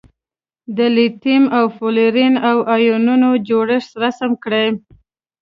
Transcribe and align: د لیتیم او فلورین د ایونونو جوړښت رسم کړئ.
د 0.77 0.79
لیتیم 0.95 1.43
او 1.57 1.65
فلورین 1.77 2.33
د 2.39 2.43
ایونونو 2.73 3.29
جوړښت 3.47 3.91
رسم 4.03 4.31
کړئ. 4.43 4.67